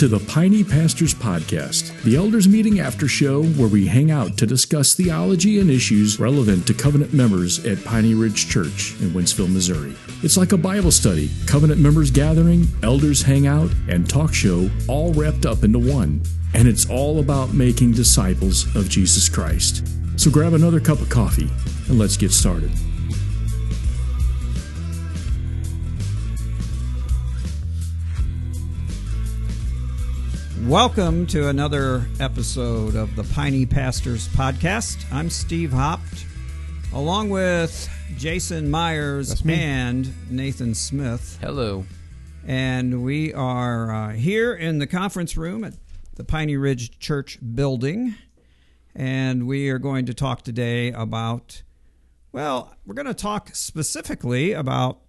[0.00, 4.46] to the Piney Pastors Podcast, the elders meeting after show where we hang out to
[4.46, 9.94] discuss theology and issues relevant to covenant members at Piney Ridge Church in Wentzville, Missouri.
[10.22, 15.12] It's like a Bible study, covenant members gathering, elders hang out, and talk show all
[15.12, 16.22] wrapped up into one.
[16.54, 19.86] And it's all about making disciples of Jesus Christ.
[20.16, 21.50] So grab another cup of coffee
[21.90, 22.70] and let's get started.
[30.66, 35.10] Welcome to another episode of the Piney Pastors Podcast.
[35.10, 36.26] I'm Steve Hopt,
[36.92, 41.38] along with Jason Myers and Nathan Smith.
[41.40, 41.86] Hello.
[42.46, 45.74] And we are uh, here in the conference room at
[46.16, 48.14] the Piney Ridge Church building.
[48.94, 51.62] And we are going to talk today about,
[52.32, 55.00] well, we're going to talk specifically about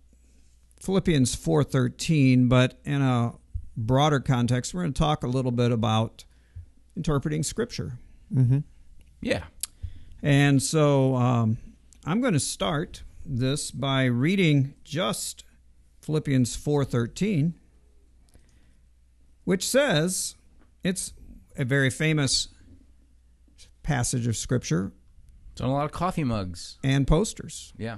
[0.79, 3.33] Philippians 4:13, but in a
[3.77, 6.25] broader context, we're going to talk a little bit about
[6.95, 7.97] interpreting scripture.
[9.21, 9.43] Yeah.
[10.23, 11.57] And so um,
[12.05, 15.43] I'm going to start this by reading just
[16.01, 17.53] Philippians 4:13,
[19.43, 20.35] which says
[20.83, 21.13] it's
[21.57, 22.47] a very famous
[23.83, 24.91] passage of scripture
[25.51, 26.77] It's on a lot of coffee mugs.
[26.83, 27.73] and posters.
[27.77, 27.97] Yeah.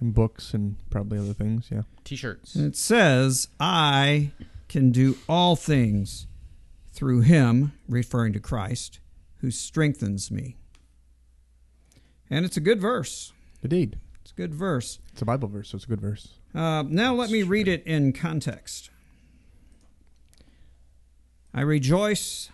[0.00, 1.68] and books and probably other things.
[1.70, 1.82] Yeah.
[2.04, 2.54] T-shirts.
[2.54, 4.32] And it says, "I
[4.72, 6.26] can do all things
[6.92, 9.00] through him," referring to Christ,
[9.40, 10.56] who strengthens me.
[12.30, 13.32] And it's a good verse.
[13.62, 13.98] Indeed.
[14.22, 14.98] It's a good verse.
[15.12, 16.38] It's a Bible verse, so it's a good verse.
[16.54, 18.90] Uh, now let me read it in context.
[21.52, 22.50] I rejoice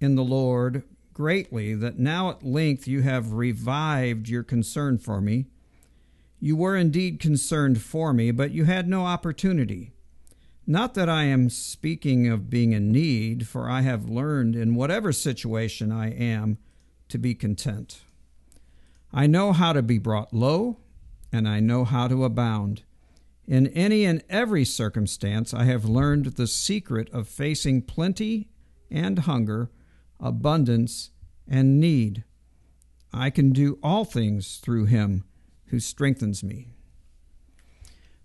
[0.00, 0.82] in the Lord
[1.14, 5.46] greatly that now at length you have revived your concern for me.
[6.40, 9.92] You were indeed concerned for me, but you had no opportunity.
[10.70, 15.14] Not that I am speaking of being in need, for I have learned in whatever
[15.14, 16.58] situation I am
[17.08, 18.02] to be content.
[19.10, 20.76] I know how to be brought low,
[21.32, 22.82] and I know how to abound.
[23.46, 28.50] In any and every circumstance, I have learned the secret of facing plenty
[28.90, 29.70] and hunger,
[30.20, 31.12] abundance
[31.48, 32.24] and need.
[33.10, 35.24] I can do all things through him
[35.68, 36.68] who strengthens me.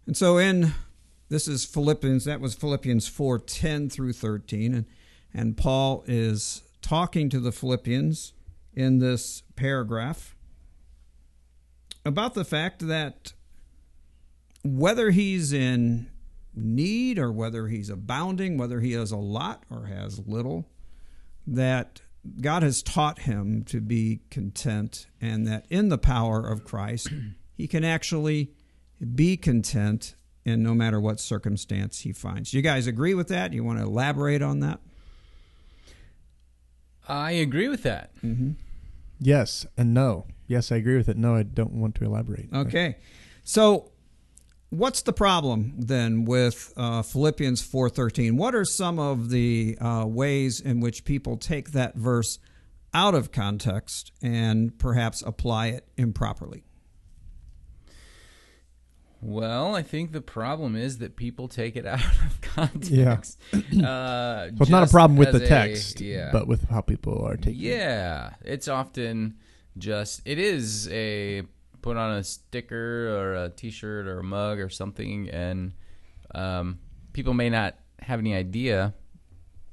[0.06, 0.74] And so in
[1.30, 4.86] this is Philippians that was Philippians 4:10 through 13 and
[5.34, 8.34] and Paul is talking to the Philippians
[8.74, 10.36] in this paragraph
[12.06, 13.34] about the fact that
[14.64, 16.10] whether he's in
[16.56, 20.70] need or whether he's abounding, whether he has a lot or has little,
[21.48, 22.02] that
[22.40, 27.10] God has taught him to be content and that in the power of Christ,
[27.54, 28.52] he can actually
[29.16, 32.54] be content in no matter what circumstance he finds.
[32.54, 33.54] You guys agree with that?
[33.54, 34.80] You want to elaborate on that?
[37.08, 38.12] I agree with that.
[39.20, 40.26] Yes and no.
[40.48, 41.18] Yes, I agree with it.
[41.18, 42.50] No, I don't want to elaborate.
[42.54, 42.98] Okay.
[43.44, 43.92] So
[44.70, 48.34] what's the problem then with uh, Philippians 4:13?
[48.38, 52.40] What are some of the uh, ways in which people take that verse
[52.94, 56.64] out of context and perhaps apply it improperly?
[59.26, 63.40] Well, I think the problem is that people take it out of context.
[63.54, 66.30] Uh, So it's not a problem with the a- text, yeah.
[66.32, 67.78] but with how people are taking it.
[67.78, 69.36] Yeah, it's often
[69.78, 71.44] just it is a
[71.82, 75.74] put on a sticker or a T-shirt or a mug or something, and
[76.36, 76.80] um,
[77.14, 78.94] people may not have any idea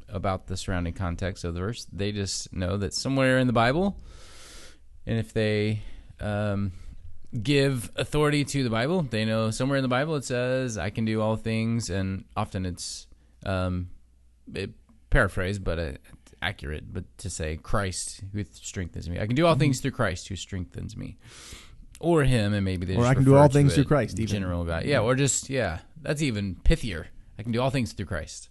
[0.09, 1.87] about the surrounding context of the verse.
[1.93, 4.01] They just know that somewhere in the Bible,
[5.07, 5.83] and if they
[6.21, 6.73] um,
[7.43, 11.05] give authority to the Bible, they know somewhere in the Bible it says, "I can
[11.05, 13.07] do all things," and often it's
[13.47, 13.91] um,
[14.55, 14.71] it,
[15.11, 15.93] paraphrased, but uh,
[16.43, 16.93] accurate.
[16.93, 20.37] But to say Christ who strengthens me, I can do all things through Christ who
[20.37, 21.17] strengthens me,
[22.01, 24.33] or Him, and maybe they Or just I can do all things through Christ, even.
[24.33, 27.07] General guy, yeah, or just yeah, that's even pithier.
[27.39, 28.49] I can do all things through Christ.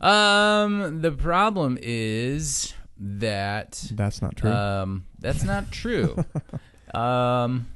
[0.00, 4.50] Um, the problem is that That's not true.
[4.50, 6.24] um, that's not true.
[6.94, 7.66] um,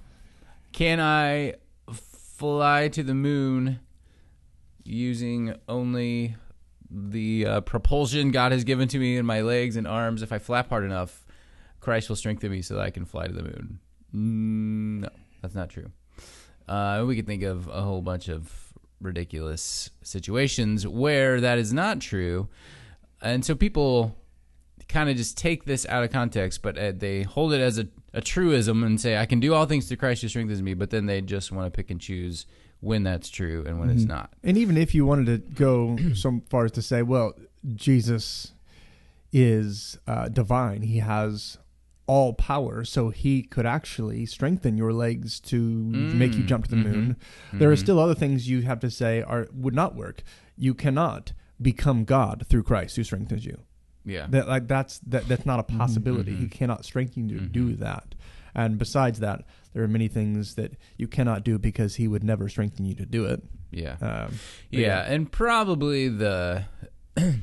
[0.76, 1.54] can I
[1.90, 3.80] fly to the moon
[4.84, 6.36] using only
[6.90, 10.20] the uh, propulsion God has given to me in my legs and arms?
[10.20, 11.24] If I flap hard enough,
[11.80, 13.78] Christ will strengthen me so that I can fly to the moon.
[14.14, 15.08] Mm, No,
[15.40, 15.90] that's not true.
[16.68, 18.52] Uh, we could think of a whole bunch of
[19.00, 22.48] ridiculous situations where that is not true.
[23.22, 24.14] And so people
[24.88, 27.88] kind of just take this out of context, but uh, they hold it as a,
[28.14, 30.90] a truism and say, I can do all things through Christ who strengthens me, but
[30.90, 32.46] then they just want to pick and choose
[32.80, 34.30] when that's true and when it's not.
[34.44, 37.32] and even if you wanted to go so far as to say, well,
[37.74, 38.52] Jesus
[39.32, 40.82] is uh, divine.
[40.82, 41.58] He has
[42.06, 46.70] all power, so he could actually strengthen your legs to make you Mm, jump to
[46.70, 47.16] the mhm, moon.
[47.52, 47.78] There are mhm.
[47.80, 50.22] still other things you have to say are would not work.
[50.56, 53.58] You cannot become God through Christ who strengthens you.
[54.06, 54.26] Yeah.
[54.30, 56.32] That like that's that that's not a possibility.
[56.32, 56.38] mhm.
[56.40, 57.52] He cannot strengthen you to Mhm.
[57.52, 58.14] do that.
[58.54, 59.44] And besides that,
[59.74, 63.04] there are many things that you cannot do because he would never strengthen you to
[63.04, 63.42] do it.
[63.70, 63.96] yeah.
[64.00, 64.34] Um,
[64.70, 65.12] yeah, yeah.
[65.12, 66.64] and probably the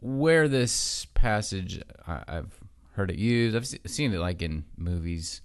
[0.00, 2.58] where this passage I, I've
[2.94, 3.54] heard it used.
[3.54, 5.42] I've se- seen it like in movies,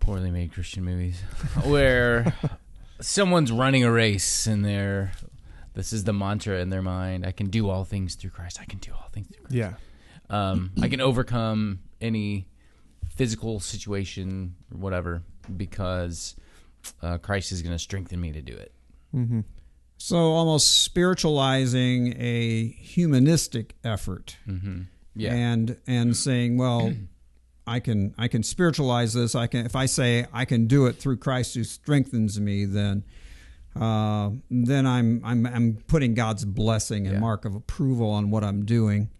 [0.00, 1.20] poorly made Christian movies,
[1.64, 2.34] where
[3.00, 5.12] someone's running a race and they're
[5.74, 8.58] this is the mantra in their mind: I can do all things through Christ.
[8.60, 9.54] I can do all things through Christ.
[9.54, 9.74] yeah.
[10.30, 12.46] Um, I can overcome any
[13.10, 15.22] physical situation or whatever
[15.56, 16.34] because
[17.02, 18.72] uh, Christ is going to strengthen me to do it.
[19.14, 19.40] Mm-hmm.
[19.98, 24.82] So almost spiritualizing a humanistic effort hmm
[25.14, 25.32] Yeah.
[25.34, 26.92] and and saying, well,
[27.66, 29.34] I can I can spiritualize this.
[29.34, 33.04] I can if I say I can do it through Christ who strengthens me, then
[33.80, 37.20] uh, then I'm I'm I'm putting God's blessing and Yeah.
[37.20, 39.10] mark of approval on what I'm doing.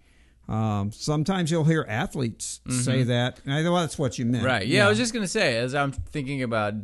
[0.49, 3.41] Um, sometimes you'll hear athletes say that.
[3.47, 4.47] And I know that's what you meant, Mm-hmm.
[4.47, 4.67] Right.
[4.67, 6.75] Yeah, I was just gonna say, as I'm thinking about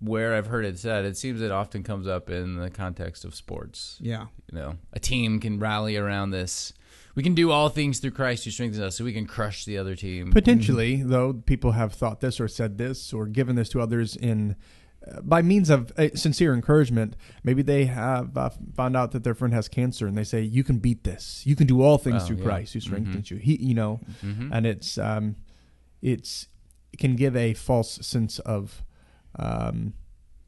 [0.00, 3.34] where I've heard it said, it seems it often comes up in the context of
[3.34, 3.98] sports.
[4.00, 4.26] yeah.
[4.52, 6.72] You know, a team can rally around this.
[7.14, 9.76] We can do all things through Christ who strengthens us, so we can crush the
[9.78, 10.30] other team.
[10.32, 14.54] Potentially, though, people have thought this or said this or given this to others in
[15.22, 17.16] by means of uh, sincere encouragement.
[17.44, 20.64] Maybe they have uh, found out that their friend has cancer, and they say, "You
[20.64, 21.42] can beat this.
[21.46, 22.44] You can do all things Oh, through yeah.
[22.44, 24.50] Christ who strengthens you." He, you know, Mhm.
[24.52, 25.36] and it's um,
[26.02, 26.48] it's
[26.92, 28.84] it can give a false sense of,
[29.38, 29.92] um,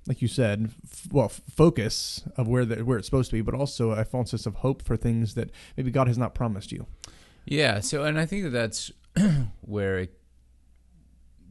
[0.06, 3.42] like you said, f- well, f- focus of where the, where it's supposed to be,
[3.42, 6.72] but also a false sense of hope for things that maybe God has not promised
[6.72, 6.86] you.
[7.44, 7.80] Yeah.
[7.80, 8.90] So, and I think that that's
[9.60, 10.14] where it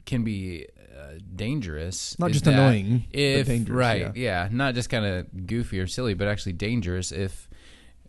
[0.08, 0.66] can be
[0.98, 2.18] uh, dangerous.
[2.18, 4.46] Not just annoying, if right, yeah.
[4.46, 4.50] yeah.
[4.52, 7.48] not just kind of goofy or silly, but actually dangerous if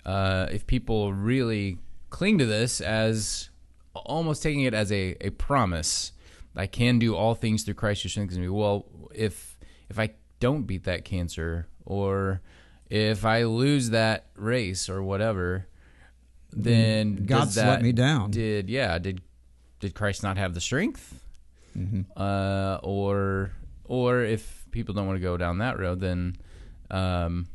[0.06, 1.76] uh, if people really
[2.08, 3.50] cling to this as
[3.94, 6.12] almost taking it as a, a promise.
[6.56, 8.48] I can do all things through Christ who strengthens me.
[8.48, 9.58] Well, if
[9.88, 12.40] if I don't beat that cancer, or
[12.88, 15.66] if I lose that race or whatever,
[16.50, 18.30] then God let me down.
[18.30, 18.98] Did yeah?
[18.98, 19.20] Did
[19.78, 21.27] did Christ not have the strength?
[21.78, 22.00] Mm-hmm.
[22.16, 23.52] uh, or
[23.84, 26.36] or if people don't want to go down that road, then
[26.90, 27.46] um,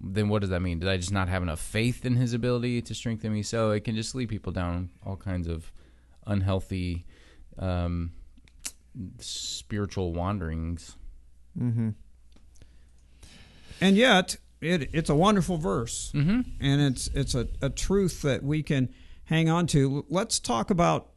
[0.00, 0.78] then what does that mean?
[0.80, 3.42] Did I just not have enough faith in His ability to strengthen me?
[3.42, 5.72] So it can just lead people down all kinds of
[6.26, 7.06] unhealthy
[7.58, 8.12] um,
[9.18, 10.96] spiritual wanderings.
[11.58, 11.90] Mm-hmm.
[13.80, 16.40] And yet, it, it's a wonderful verse, Mm-hmm.
[16.60, 18.90] and it's it's a, a truth that we can
[19.24, 20.04] hang on to.
[20.08, 21.10] Let's talk about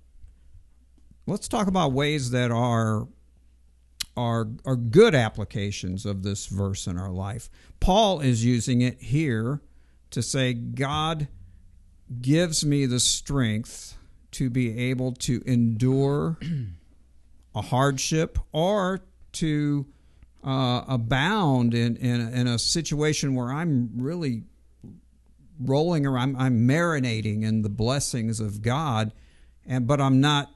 [1.26, 3.08] let's talk about ways that are
[4.16, 7.50] are are good applications of this verse in our life.
[7.80, 9.62] Paul is using it here
[10.12, 11.28] to say God
[12.22, 13.98] gives me the strength
[14.32, 16.38] to be able to endure
[17.56, 19.02] a hardship or
[19.34, 19.86] to
[20.44, 24.44] uh, abound in, in, in a situation where I'm really
[25.60, 29.14] rolling around, I'm, I'm marinating in the blessings of God,
[29.66, 30.53] and but I'm not.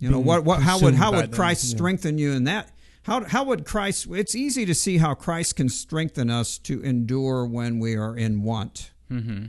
[0.00, 0.44] You know what?
[0.44, 0.62] What?
[0.62, 1.76] How would how would them, Christ yeah.
[1.76, 2.70] strengthen you in that?
[3.02, 4.08] How how would Christ?
[4.10, 8.42] It's easy to see how Christ can strengthen us to endure when we are in
[8.42, 8.90] want.
[9.10, 9.46] Mm-hmm.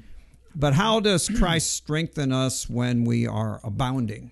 [0.53, 4.31] But how does Christ strengthen us when we are abounding?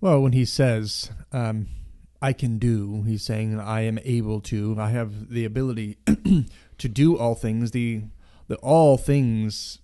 [0.00, 1.68] Well, when he says, um,
[2.20, 5.96] I can do, he's saying, I am able to, I have the ability
[6.78, 7.70] to do all things.
[7.70, 8.02] The,
[8.46, 9.78] the all things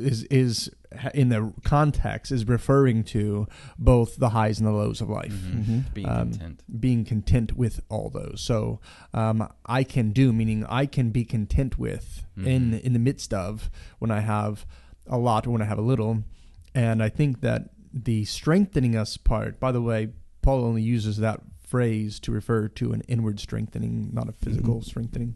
[0.00, 0.70] is, is
[1.14, 3.46] in the context is referring to
[3.78, 5.32] both the highs and the lows of life.
[5.32, 5.80] Mm-hmm.
[5.94, 6.62] Being Um, content.
[6.80, 8.40] Being content with all those.
[8.40, 8.80] So,
[9.14, 13.70] um, I can do, meaning I can be content with in, in the midst of
[13.98, 14.66] when I have
[15.06, 16.24] a lot or when I have a little.
[16.74, 20.08] And I think that the strengthening us part, by the way,
[20.42, 25.34] Paul only uses that phrase to refer to an inward strengthening, not a physical strengthening.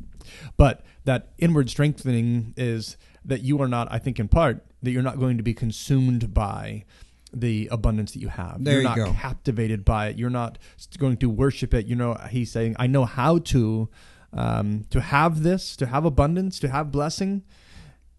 [0.57, 5.03] But that inward strengthening is that you are not, I think, in part, that you're
[5.03, 6.85] not going to be consumed by
[7.33, 8.63] the abundance that you have.
[8.63, 9.13] There you're you not go.
[9.13, 10.19] captivated by it.
[10.19, 10.59] You're not
[10.99, 11.87] going to worship it.
[11.87, 13.89] You know, he's saying, I know how to
[14.33, 17.43] um, to have this, to have abundance, to have blessing,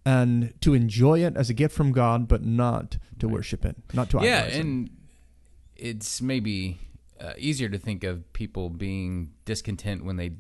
[0.05, 4.09] and to enjoy it as a gift from God, but not to worship it, not
[4.12, 4.55] to yeah, idolize it.
[4.55, 4.89] Yeah, and
[5.75, 6.79] it's maybe
[7.19, 10.31] uh, easier to think of people being discontent when they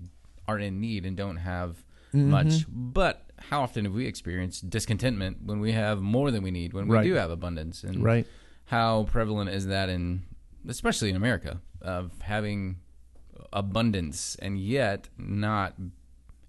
[0.47, 1.83] are in need and don't have
[2.15, 2.29] Mm-hmm.
[2.29, 2.65] much.
[2.69, 6.87] But how often have we experienced discontentment when we have more than we need, when
[6.87, 7.03] we Right.
[7.03, 8.25] do have abundance, and Right.
[8.65, 10.23] how prevalent is that in,
[10.67, 12.77] especially in America, of having
[13.53, 15.75] abundance and yet not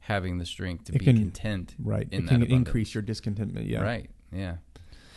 [0.00, 2.06] having the strength to It be can- content Right.
[2.10, 2.52] in it that can abundance.
[2.68, 3.66] increase your discontentment.
[3.66, 3.80] Yeah.
[3.82, 4.08] Right.
[4.32, 4.56] Yeah.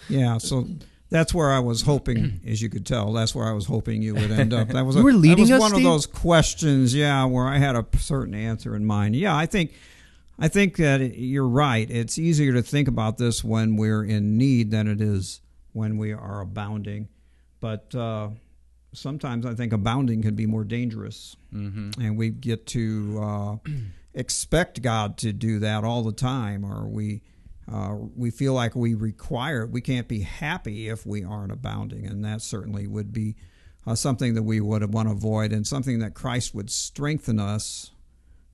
[0.09, 0.67] Yeah, so
[1.11, 4.15] that's where I was hoping, as you could tell, that's where I was hoping you
[4.15, 4.69] would end up.
[4.69, 5.85] That was You were leading that was us, one Steve?
[5.85, 9.15] of those questions, yeah, where I had a certain answer in mind.
[9.15, 9.71] Yeah, I think
[10.39, 11.89] I think that you're right.
[11.89, 15.41] It's easier to think about this when we're in need than it is
[15.73, 17.09] when we are abounding.
[17.59, 18.29] But uh,
[18.93, 22.01] sometimes I think abounding can be more dangerous, Mm-hmm.
[22.01, 23.55] and we get to uh,
[24.13, 27.21] expect God to do that all the time, or we
[27.71, 29.69] uh, we feel like we require it.
[29.71, 33.35] We can't be happy if we aren't abounding, and that certainly would be
[33.85, 37.91] uh, something that we would want to avoid, and something that Christ would strengthen us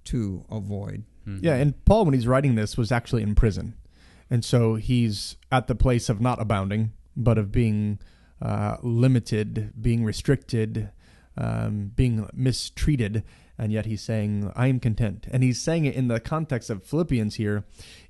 [0.05, 1.03] to avoid.
[1.25, 3.75] Yeah, and Paul, when he's writing this, was actually in prison,
[4.29, 7.99] and so he's at the place of not abounding, but of being
[8.41, 10.91] uh, limited, being restricted,
[11.37, 13.23] um, being mistreated,
[13.57, 16.83] and yet he's saying, "I am content." And he's saying it in the context of
[16.83, 17.63] Philippians here,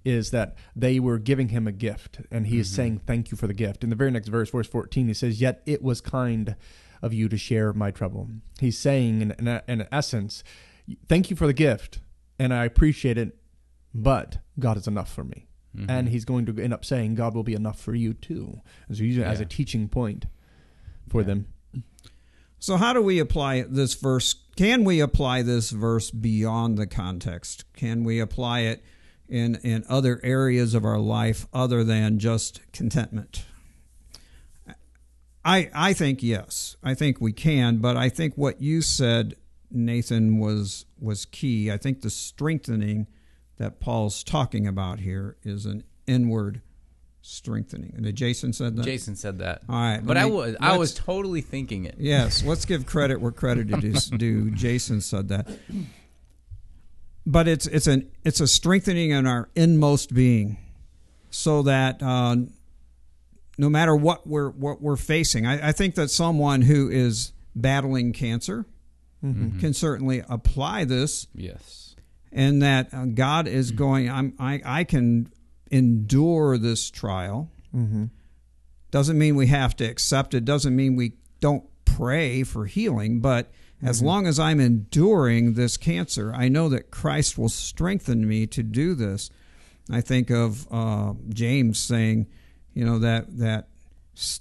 [0.04, 3.48] is that they were giving him a gift, and he is saying, "Thank you for
[3.48, 6.56] the gift." In the very next verse, verse fourteen, he says, "Yet it was kind
[7.02, 8.30] of you to share my trouble."
[8.60, 10.44] He's saying, in, in, in essence,
[11.08, 12.00] "Thank you for the gift."
[12.40, 13.38] And I appreciate it,
[13.94, 15.48] but God is enough for me.
[15.76, 15.90] Mm-hmm.
[15.90, 18.62] And he's going to end up saying God will be enough for you too.
[18.88, 20.26] And so use it as a teaching point
[21.10, 21.28] for Yeah.
[21.28, 21.48] them.
[22.60, 24.34] So, how do we apply this verse?
[24.56, 27.66] Can we apply this verse beyond the context?
[27.74, 28.84] Can we apply it
[29.28, 33.46] in, in other areas of our life other than just contentment?
[35.44, 36.76] I, I think yes.
[36.82, 39.36] I think we can, but I think what you said,
[39.72, 41.72] Nathan, was was key.
[41.72, 43.08] I think the strengthening
[43.58, 46.62] that Paul's talking about here is an inward
[47.22, 47.94] strengthening.
[47.96, 48.84] And Jason said that.
[48.84, 49.64] Jason said that.
[49.68, 51.96] All right, But let I was I was totally thinking it.
[51.98, 54.52] Yes, let's give credit where credit is due.
[54.56, 55.48] Jason said that.
[57.26, 60.58] But it's it's an it's a strengthening in our inmost being,
[61.32, 62.36] so that uh,
[63.58, 68.14] no matter what we're what we're facing, I, I think that someone who is battling
[68.14, 68.66] cancer
[69.60, 71.96] can certainly apply this Yes.
[72.32, 74.10] and that uh, God is going.
[74.10, 75.32] I'm, I I can
[75.72, 77.50] endure this trial.
[77.76, 78.06] Mm-hmm.
[78.92, 80.46] Doesn't mean we have to accept it.
[80.46, 83.20] Doesn't mean we don't pray for healing.
[83.20, 83.52] But
[83.84, 88.64] as long as I'm enduring this cancer, I know that Christ will strengthen me to
[88.64, 89.30] do this.
[89.92, 92.28] I think of uh, James saying,
[92.74, 93.68] you know that that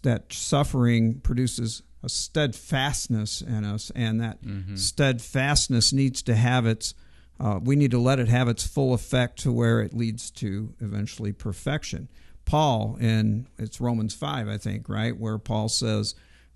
[0.03, 4.39] that suffering produces a steadfastness in us, and that
[4.77, 6.95] steadfastness needs to have its.
[7.41, 10.73] Uh, we need to let it have its full effect to where it leads to
[10.81, 12.09] eventually perfection.
[12.45, 16.15] Paul in it's Romans five, I think, right, where Paul says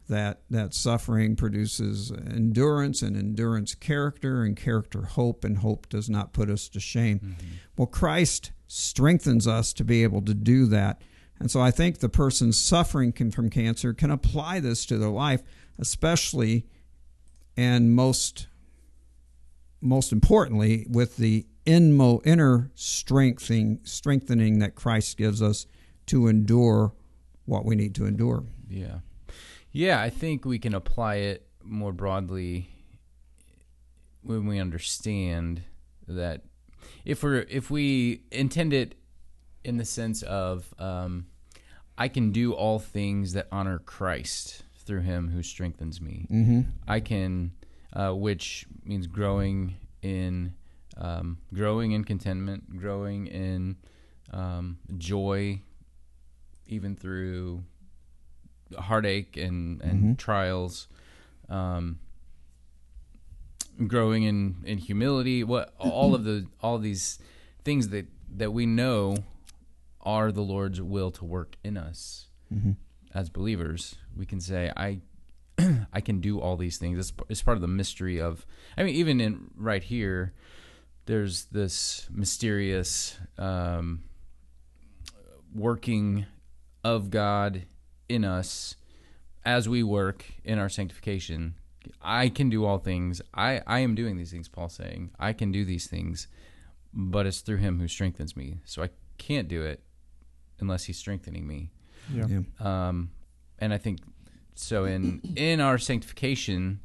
[0.09, 6.33] that that suffering produces endurance, and endurance character, and character hope, and hope does not
[6.33, 7.37] put us to shame.
[7.76, 11.02] Well, Christ strengthens us to be able to do that.
[11.40, 15.42] And so I think the person suffering from cancer can apply this to their life,
[15.78, 16.66] especially
[17.57, 18.47] and most
[19.80, 25.66] most importantly with the inmo, inner strengthening strengthening that Christ gives us
[26.07, 26.92] to endure
[27.45, 28.45] what we need to endure.
[28.68, 28.99] Yeah.
[29.71, 32.71] Yeah, I think we can apply it more broadly
[34.23, 35.62] when we understand
[36.07, 36.42] that
[37.04, 38.95] if we're if we intend it
[39.68, 41.26] in the sense of um,
[41.98, 46.26] I can do all things that honor Christ through Him who strengthens me.
[46.30, 46.60] Mm-hmm.
[46.88, 47.52] I can,
[47.92, 50.54] uh, which means growing in,
[50.96, 53.76] um, growing in contentment, growing in
[54.32, 55.60] um, joy,
[56.66, 57.62] even through
[58.78, 60.88] heartache and and trials,
[61.50, 61.98] um,
[63.87, 65.44] growing in in humility.
[65.44, 67.18] What all of the all these
[67.64, 68.06] things that
[68.37, 69.16] that we know
[70.09, 72.29] are the Lord's will to work in us
[73.15, 73.97] as believers.
[74.17, 75.00] We can say, I
[75.93, 76.99] I can do all these things.
[76.99, 78.47] It's, it's part of the mystery of.
[78.79, 80.33] I mean, even in right here,
[81.05, 84.05] there's this mysterious um,
[85.55, 86.25] working
[86.83, 87.67] of God
[88.09, 88.77] in us
[89.45, 91.57] as we work in our sanctification.
[92.00, 93.21] I can do all things.
[93.35, 94.49] I I am doing these things.
[94.49, 96.29] Paul's saying I can do these things,
[96.95, 98.61] but it's through Him who strengthens me.
[98.65, 98.88] So I
[99.19, 99.83] can't do it
[100.61, 101.71] unless He's strengthening me
[102.12, 102.27] Yeah.
[102.27, 102.41] Yeah.
[102.88, 103.11] um,
[103.59, 104.00] and I think
[104.55, 106.81] so in in our sanctification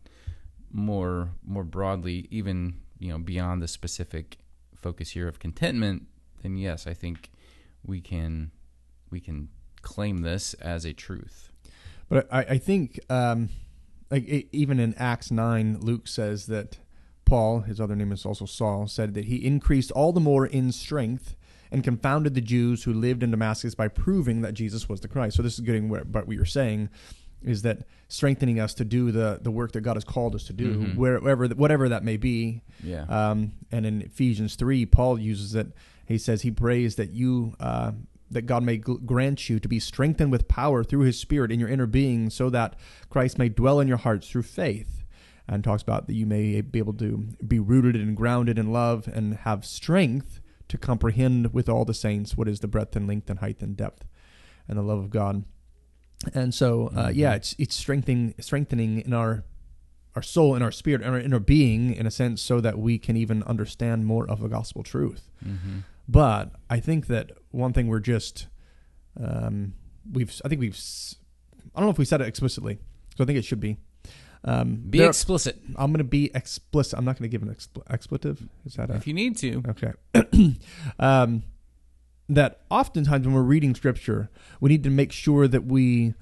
[0.71, 4.37] more more broadly even you know beyond the specific
[4.75, 6.07] focus here of contentment
[6.43, 7.31] then yes, I think
[7.85, 8.51] we can
[9.09, 9.49] we can
[9.81, 11.49] claim this as a truth.
[12.09, 13.49] But I, I think, um,
[14.11, 16.77] like e even in Acts nine, Luke says that
[17.25, 20.71] Paul, his other name is also Saul, said that he increased all the more in
[20.71, 21.35] strength
[21.73, 25.35] and confounded the Jews who lived in Damascus by proving that Jesus was the Christ.
[25.35, 26.89] So this is getting what, what you're saying
[27.41, 30.53] is that strengthening us to do the the work that God has called us to
[30.53, 30.95] do, Mhm.
[30.95, 32.61] wherever whatever that may be.
[32.81, 33.03] Yeah.
[33.09, 35.67] Um, and in Ephesians three, Paul uses it.
[36.05, 37.91] He says he prays that you uh,
[38.31, 41.69] that God may grant you to be strengthened with power through His Spirit in your
[41.69, 42.75] inner being, so that
[43.09, 45.03] Christ may dwell in your hearts through faith.
[45.47, 49.09] And talks about that you may be able to be rooted and grounded in love
[49.11, 50.39] and have strength
[50.69, 53.75] to comprehend with all the saints what is the breadth and length and height and
[53.77, 54.05] depth
[54.67, 55.43] and the love of God.
[56.33, 57.15] And so, uh, Mhm.
[57.15, 59.43] yeah, it's it's strengthening strengthening in our
[60.15, 62.97] our soul and our spirit and our inner being in a sense so that we
[62.99, 65.79] can even understand more of the gospel truth mm-hmm.
[66.07, 68.45] but i think that one thing we're just
[69.19, 69.73] um,
[70.11, 70.79] we've i think we've
[71.73, 72.77] I don't know if we said it explicitly
[73.17, 73.77] so i think it should be
[74.45, 77.53] um, Be there- explicit i'm going to be explicit i'm not going to give an
[77.53, 79.63] expl- expletive is that a if you need to.
[79.69, 79.93] Okay.
[80.99, 81.43] um,
[82.29, 84.29] that oftentimes when we're reading scripture,
[84.61, 86.13] we need to make sure that we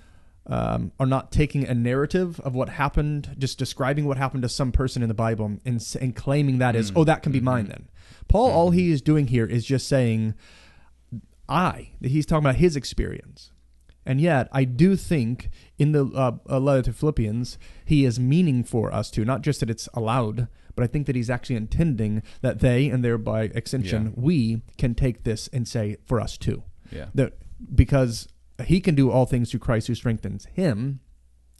[0.47, 4.71] um, are not taking a narrative of what happened, just describing what happened to some
[4.71, 6.97] person in the Bible and, and claiming that is, Mm.
[6.97, 7.69] oh, that can be mine Mhm.
[7.69, 7.87] then.
[8.27, 8.75] Paul, all Mhm.
[8.75, 10.33] he is doing here is just saying,
[11.47, 13.51] I, that he's talking about his experience.
[14.05, 18.63] And yet, I do think in the uh, uh, letter to Philippians, he is meaning
[18.63, 22.23] for us to, not just that it's allowed, but I think that he's actually intending
[22.41, 24.11] that they, and thereby extension, Yeah.
[24.15, 26.63] we can take this and say for us too.
[26.91, 27.07] Yeah.
[27.13, 27.37] That
[27.75, 28.27] because
[28.65, 30.99] he can do all things through Christ who strengthens him.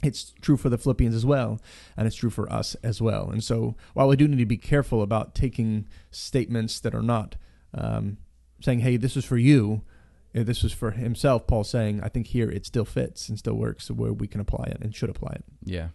[0.03, 1.61] It's true for the Philippians as well,
[1.95, 3.29] and it's true for us as well.
[3.29, 7.35] And so, while we do need to be careful about taking statements that are not
[7.75, 8.17] um,
[8.61, 9.83] saying, "Hey, this is for you,"
[10.33, 13.89] this was for himself, Paul saying, "I think here it still fits and still works,
[13.91, 15.89] where we can apply it and should apply it." Yeah.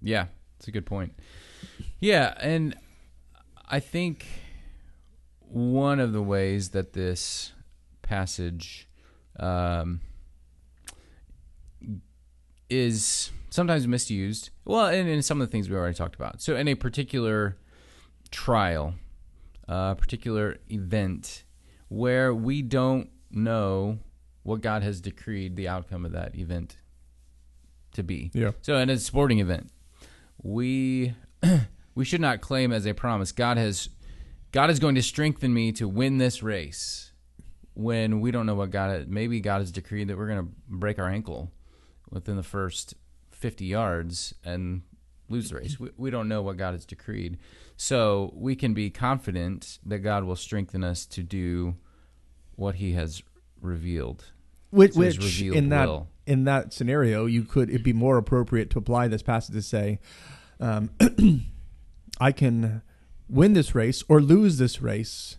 [0.00, 0.26] Yeah.
[0.58, 1.14] It's a good point.
[2.00, 2.34] Yeah.
[2.38, 2.76] And
[3.68, 4.26] I think
[5.40, 7.52] one of the ways that this
[8.02, 8.88] passage
[9.38, 10.00] um,
[12.68, 16.40] is sometimes misused, well, and in some of the things we already talked about.
[16.40, 17.56] So, in a particular
[18.30, 18.94] trial,
[19.68, 21.44] a particular event
[21.88, 23.98] where we don't know
[24.42, 26.76] what God has decreed the outcome of that event
[27.92, 28.30] to be.
[28.34, 28.52] Yeah.
[28.62, 29.70] So in a sporting event,
[30.42, 31.14] we
[31.94, 33.88] we should not claim as a promise God has
[34.50, 37.12] God is going to strengthen me to win this race
[37.74, 40.98] when we don't know what God maybe God has decreed that we're going to break
[40.98, 41.50] our ankle
[42.10, 42.94] within the first
[43.30, 44.82] 50 yards and
[45.28, 45.80] lose the race.
[45.80, 47.38] We, we don't know what God has decreed.
[47.76, 51.76] So we can be confident that God will strengthen us to do
[52.56, 53.22] what he has
[53.60, 54.24] revealed.
[54.70, 56.08] Which, So which revealed in that will.
[56.26, 59.98] in that scenario, you could it'd be more appropriate to apply this passage to say,
[60.60, 60.90] um,
[62.20, 62.82] I can
[63.28, 65.38] win this race or lose this race.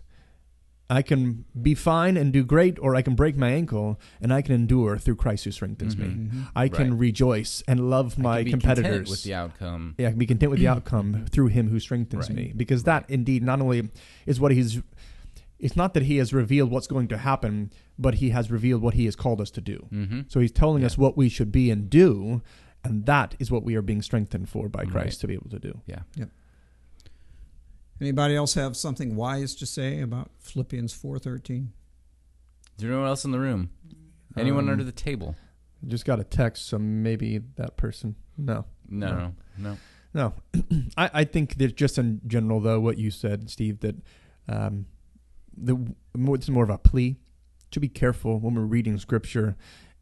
[0.90, 4.42] I can be fine and do great, or I can break my ankle, and I
[4.42, 6.04] can endure through Christ who strengthens me.
[6.06, 6.48] Mhm.
[6.54, 7.00] I can Right.
[7.00, 9.08] rejoice and love my competitors.
[9.08, 9.94] with the outcome.
[9.96, 12.36] yeah, I can be content with the outcome through Him who strengthens Right.
[12.36, 13.88] me, because that indeed not only
[14.26, 14.82] is what He's.
[15.58, 18.94] It's not that He has revealed what's going to happen, but He has revealed what
[18.94, 19.86] He has called us to do.
[19.92, 20.20] Mm-hmm.
[20.28, 20.86] So he's telling Yeah.
[20.86, 22.42] us what we should be and do,
[22.82, 25.20] and that is what we are being strengthened for by Christ Right.
[25.20, 25.80] to be able to do.
[25.86, 26.00] Yeah.
[26.16, 26.30] Yep.
[28.00, 31.68] Anybody else have something wise to say about Philippians 4:13?
[32.76, 33.70] Is there anyone else in the room?
[34.36, 35.36] Anyone Um, under the table?
[35.86, 38.16] Just got a text, so maybe that person.
[38.36, 39.34] No, No, no.
[39.58, 39.78] no,
[40.12, 40.32] no.
[40.52, 40.82] no.
[40.96, 43.94] I, I think that just in general, though, what you said, Steve, that
[44.48, 44.86] um,
[45.56, 45.76] the
[46.16, 47.16] more, it's more of a plea
[47.70, 49.56] to be careful when we're reading Scripture,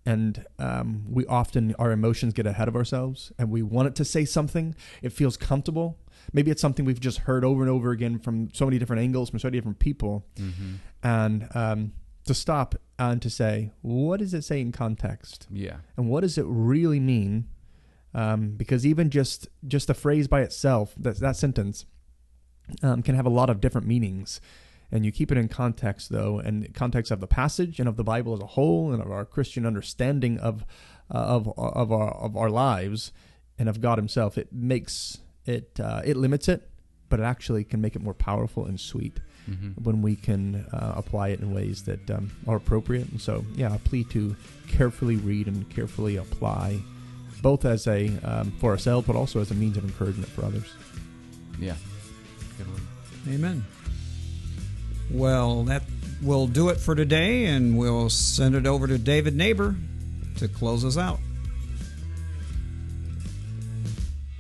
[0.05, 4.05] and um, we often our emotions get ahead of ourselves, and we want it to
[4.05, 4.75] say something.
[5.03, 5.99] It feels comfortable.
[6.33, 9.31] Maybe it's something we've just heard over and over again from so many different angles,
[9.31, 10.75] from so many different people, Mm-hmm.
[11.03, 11.93] and um,
[12.27, 15.47] to stop and to say, what does it say in context?
[15.51, 15.77] Yeah.
[15.97, 17.49] and what does it really mean?
[18.15, 21.87] Um, because even just just the phrase by itself, that that sentence,
[22.83, 24.41] um, can have a lot of different meanings,
[24.93, 28.05] and you keep it in context though, and context of the passage and of the
[28.05, 30.65] Bible as a whole, and of our Christian understanding of
[31.13, 33.11] uh, of of our of our lives
[33.59, 34.39] and of God Himself.
[34.39, 36.69] It makes it uh, it limits it,
[37.09, 39.19] but it actually can make it more powerful and sweet
[39.51, 39.83] Mm-hmm.
[39.83, 43.09] when we can uh, apply it in ways that um, are appropriate.
[43.11, 44.37] And so, yeah, a plea to
[44.69, 46.81] carefully read and carefully apply,
[47.43, 50.73] both as a um, for ourselves, but also as a means of encouragement for others.
[51.59, 51.75] Yeah.
[52.57, 53.35] Good one.
[53.35, 53.65] Amen.
[55.13, 55.83] Well, that
[56.23, 59.75] will do it for today, and we'll send it over to David Neighbor
[60.37, 61.19] to close us out.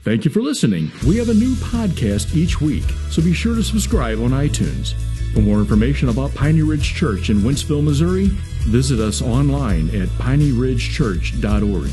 [0.03, 0.91] Thank you for listening.
[1.07, 4.95] We have a new podcast each week, so be sure to subscribe on iTunes.
[5.33, 8.27] For more information about Piney Ridge Church in Wentzville, Missouri,
[8.67, 11.91] visit us online at pineyridgechurch.org.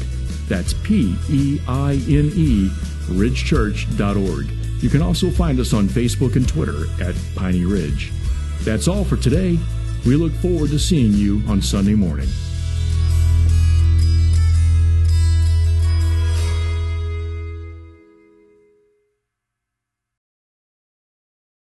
[0.48, 2.70] That's P E I N E,
[3.10, 4.52] ridgechurch.org.
[4.82, 8.12] You can also find us on Facebook and Twitter at Piney Ridge.
[8.64, 9.58] That's all for today.
[10.06, 12.28] We look forward to seeing you on Sunday morning.